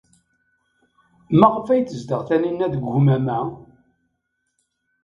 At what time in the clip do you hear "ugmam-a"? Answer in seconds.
2.89-3.39